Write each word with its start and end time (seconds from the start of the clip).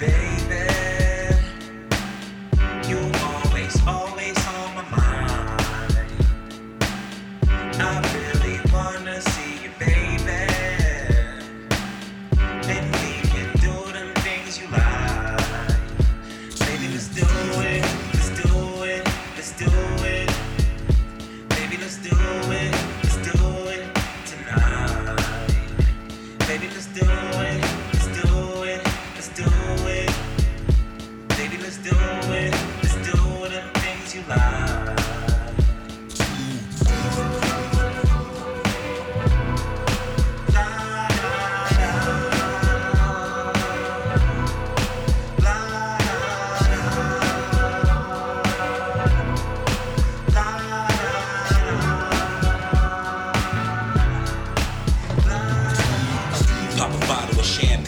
baby. 0.00 0.59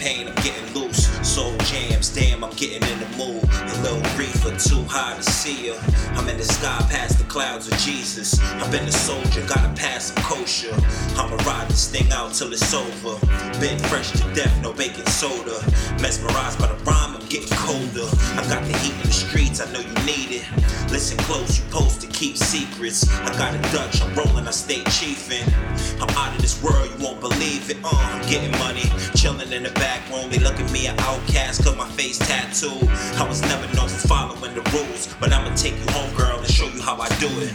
pain, 0.03 0.27
I'm 0.27 0.35
getting 0.43 0.67
loose. 0.73 1.07
Soul 1.25 1.55
jams, 1.59 2.13
damn, 2.13 2.43
I'm 2.43 2.53
getting 2.55 2.83
in 2.91 2.99
the 2.99 3.09
mood. 3.15 3.41
A 3.41 3.75
little 3.81 4.03
reefer, 4.19 4.51
too 4.59 4.83
high 4.83 5.15
to 5.15 5.23
see 5.23 5.67
ya. 5.67 5.75
I'm 6.17 6.27
in 6.27 6.37
the 6.37 6.43
sky 6.43 6.77
past 6.91 7.19
the 7.19 7.23
clouds 7.23 7.71
of 7.71 7.77
Jesus. 7.77 8.37
I've 8.59 8.69
been 8.69 8.85
a 8.85 8.91
soldier, 8.91 9.41
gotta 9.47 9.73
pass 9.79 10.11
a 10.11 10.15
kosher. 10.21 10.75
I'ma 11.15 11.37
ride 11.47 11.69
this 11.69 11.89
thing 11.89 12.11
out 12.11 12.33
till 12.33 12.51
it's 12.51 12.73
over. 12.73 13.15
Been 13.61 13.79
fresh 13.87 14.11
to 14.11 14.23
death, 14.35 14.53
no 14.61 14.73
baking 14.73 15.07
soda. 15.07 15.57
Mesmerized 16.01 16.59
by 16.59 16.67
the 16.67 16.77
rhyme, 16.83 17.15
I'm 17.15 17.25
getting 17.27 17.55
colder. 17.63 18.07
I 18.35 18.43
got 18.51 18.61
the 18.67 18.77
heat 18.79 18.95
in 18.99 19.07
the 19.07 19.13
streets, 19.13 19.61
I 19.61 19.71
know 19.71 19.79
you 19.79 19.97
need 20.03 20.29
it. 20.39 20.45
Listen 20.91 21.17
close, 21.19 21.57
you 21.57 21.63
supposed 21.63 22.01
to 22.01 22.07
keep 22.07 22.35
secrets. 22.35 23.09
I 23.09 23.31
got 23.37 23.55
a 23.55 23.61
Dutch, 23.71 24.01
I'm 24.01 24.13
rolling, 24.15 24.47
I 24.47 24.51
stay 24.51 24.83
chiefin'. 24.91 25.47
I'm 26.01 26.09
out 26.17 26.35
of 26.35 26.41
this 26.41 26.61
world, 26.61 26.89
you 26.91 27.05
won't 27.05 27.21
believe 27.21 27.69
it. 27.69 27.77
Uh, 27.83 27.89
I'm 27.93 28.21
getting 28.29 28.51
money 28.59 28.82
in 29.53 29.63
the 29.63 29.71
back 29.71 30.09
room. 30.09 30.29
They 30.29 30.39
look 30.39 30.59
at 30.59 30.71
me 30.71 30.87
an 30.87 30.99
outcast, 30.99 31.63
cause 31.63 31.77
my 31.77 31.87
face 31.89 32.17
tattooed. 32.17 32.89
I 33.19 33.27
was 33.27 33.41
never 33.41 33.65
known 33.75 33.87
for 33.87 34.07
following 34.07 34.53
the 34.55 34.61
rules, 34.73 35.13
but 35.19 35.31
I'ma 35.31 35.53
take 35.55 35.73
you 35.73 35.85
home, 35.93 36.13
girl, 36.15 36.39
and 36.39 36.47
show 36.49 36.65
you 36.65 36.81
how 36.81 36.97
I 36.99 37.07
do 37.19 37.29
it. 37.39 37.53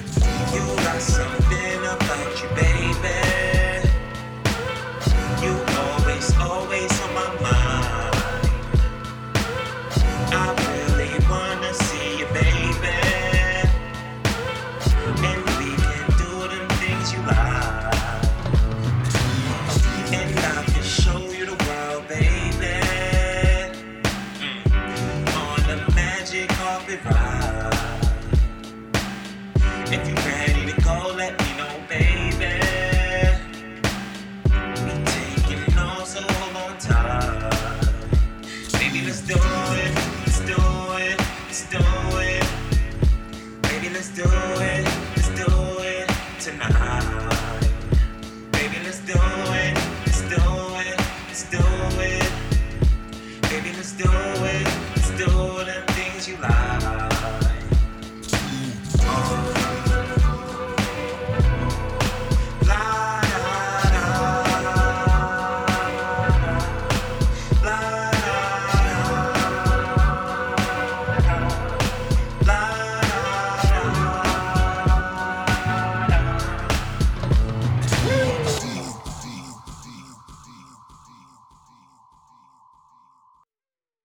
Coffee 26.48 26.94
it. 26.94 27.00
If 29.91 30.09
you 30.09 30.28